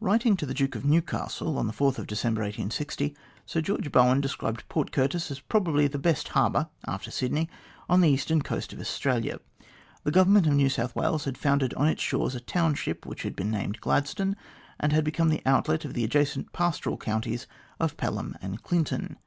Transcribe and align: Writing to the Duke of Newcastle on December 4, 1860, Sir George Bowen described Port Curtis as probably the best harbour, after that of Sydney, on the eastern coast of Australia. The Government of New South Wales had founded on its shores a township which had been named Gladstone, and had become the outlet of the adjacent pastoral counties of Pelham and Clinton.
Writing 0.00 0.38
to 0.38 0.46
the 0.46 0.54
Duke 0.54 0.74
of 0.74 0.86
Newcastle 0.86 1.58
on 1.58 1.66
December 1.66 2.38
4, 2.38 2.46
1860, 2.46 3.14
Sir 3.44 3.60
George 3.60 3.92
Bowen 3.92 4.18
described 4.18 4.66
Port 4.70 4.90
Curtis 4.90 5.30
as 5.30 5.40
probably 5.40 5.86
the 5.86 5.98
best 5.98 6.28
harbour, 6.28 6.70
after 6.88 7.08
that 7.08 7.14
of 7.14 7.18
Sydney, 7.18 7.50
on 7.86 8.00
the 8.00 8.08
eastern 8.08 8.40
coast 8.40 8.72
of 8.72 8.80
Australia. 8.80 9.38
The 10.02 10.12
Government 10.12 10.46
of 10.46 10.54
New 10.54 10.70
South 10.70 10.96
Wales 10.96 11.26
had 11.26 11.36
founded 11.36 11.74
on 11.74 11.88
its 11.88 12.00
shores 12.00 12.34
a 12.34 12.40
township 12.40 13.04
which 13.04 13.22
had 13.22 13.36
been 13.36 13.50
named 13.50 13.82
Gladstone, 13.82 14.34
and 14.78 14.94
had 14.94 15.04
become 15.04 15.28
the 15.28 15.42
outlet 15.44 15.84
of 15.84 15.92
the 15.92 16.04
adjacent 16.04 16.54
pastoral 16.54 16.96
counties 16.96 17.46
of 17.78 17.98
Pelham 17.98 18.38
and 18.40 18.62
Clinton. 18.62 19.18